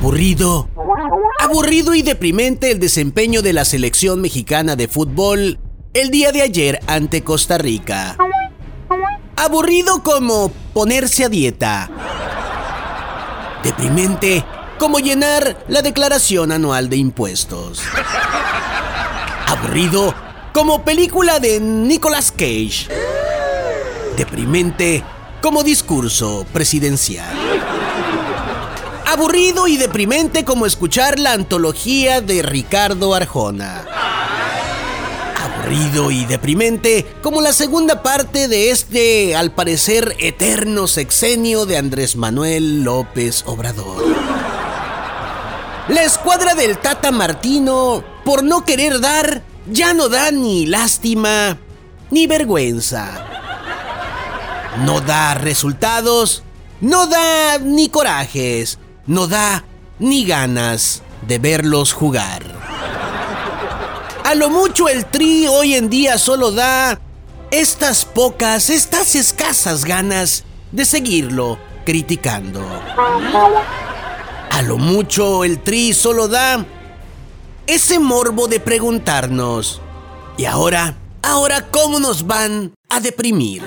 Aburrido. 0.00 0.66
Aburrido 1.40 1.94
y 1.94 2.00
deprimente 2.00 2.70
el 2.70 2.80
desempeño 2.80 3.42
de 3.42 3.52
la 3.52 3.66
selección 3.66 4.22
mexicana 4.22 4.74
de 4.74 4.88
fútbol 4.88 5.58
el 5.92 6.10
día 6.10 6.32
de 6.32 6.40
ayer 6.40 6.80
ante 6.86 7.22
Costa 7.22 7.58
Rica. 7.58 8.16
Aburrido 9.36 10.02
como 10.02 10.50
ponerse 10.72 11.26
a 11.26 11.28
dieta. 11.28 11.90
Deprimente 13.62 14.42
como 14.78 15.00
llenar 15.00 15.66
la 15.68 15.82
declaración 15.82 16.50
anual 16.50 16.88
de 16.88 16.96
impuestos. 16.96 17.82
Aburrido 19.48 20.14
como 20.54 20.82
película 20.82 21.40
de 21.40 21.60
Nicolas 21.60 22.32
Cage. 22.32 22.88
Deprimente 24.16 25.04
como 25.42 25.62
discurso 25.62 26.46
presidencial. 26.54 27.39
Aburrido 29.10 29.66
y 29.66 29.76
deprimente 29.76 30.44
como 30.44 30.66
escuchar 30.66 31.18
la 31.18 31.32
antología 31.32 32.20
de 32.20 32.42
Ricardo 32.42 33.12
Arjona. 33.12 33.84
Aburrido 35.36 36.12
y 36.12 36.24
deprimente 36.26 37.16
como 37.20 37.40
la 37.40 37.52
segunda 37.52 38.04
parte 38.04 38.46
de 38.46 38.70
este, 38.70 39.34
al 39.34 39.50
parecer, 39.50 40.14
eterno 40.20 40.86
sexenio 40.86 41.66
de 41.66 41.76
Andrés 41.76 42.14
Manuel 42.14 42.84
López 42.84 43.42
Obrador. 43.46 44.04
La 45.88 46.04
escuadra 46.04 46.54
del 46.54 46.78
Tata 46.78 47.10
Martino, 47.10 48.04
por 48.24 48.44
no 48.44 48.64
querer 48.64 49.00
dar, 49.00 49.42
ya 49.68 49.92
no 49.92 50.08
da 50.08 50.30
ni 50.30 50.66
lástima 50.66 51.58
ni 52.12 52.28
vergüenza. 52.28 53.26
No 54.84 55.00
da 55.00 55.34
resultados, 55.34 56.44
no 56.80 57.08
da 57.08 57.58
ni 57.58 57.88
corajes, 57.88 58.78
no 59.10 59.26
da 59.26 59.64
ni 59.98 60.24
ganas 60.24 61.02
de 61.26 61.40
verlos 61.40 61.92
jugar. 61.92 62.44
A 64.24 64.36
lo 64.36 64.48
mucho 64.48 64.88
el 64.88 65.04
tri 65.04 65.48
hoy 65.48 65.74
en 65.74 65.90
día 65.90 66.16
solo 66.16 66.52
da 66.52 67.00
estas 67.50 68.04
pocas, 68.04 68.70
estas 68.70 69.16
escasas 69.16 69.84
ganas 69.84 70.44
de 70.70 70.84
seguirlo 70.84 71.58
criticando. 71.84 72.64
A 74.48 74.62
lo 74.62 74.78
mucho 74.78 75.42
el 75.42 75.58
tri 75.58 75.92
solo 75.92 76.28
da 76.28 76.64
ese 77.66 77.98
morbo 77.98 78.46
de 78.46 78.60
preguntarnos, 78.60 79.80
¿y 80.38 80.44
ahora? 80.44 80.94
¿Ahora 81.22 81.66
cómo 81.66 81.98
nos 81.98 82.28
van 82.28 82.72
a 82.88 83.00
deprimir? 83.00 83.64